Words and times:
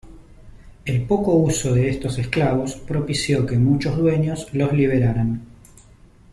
El 0.83 1.03
poco 1.05 1.35
uso 1.35 1.75
de 1.75 1.87
estos 1.91 2.17
esclavos 2.17 2.73
propició 2.75 3.45
que 3.45 3.59
muchos 3.59 3.97
dueños 3.97 4.47
los 4.51 4.73
liberaran. 4.73 5.43